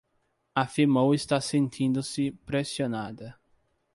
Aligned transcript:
Afirmou 0.55 1.13
estar 1.13 1.39
sentindo-se 1.41 2.31
pressionada 2.43 3.37